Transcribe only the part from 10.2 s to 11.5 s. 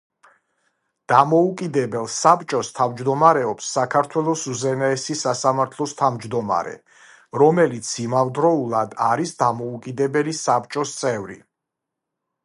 საბჭოს წევრი.